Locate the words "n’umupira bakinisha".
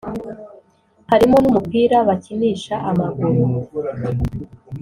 1.39-2.75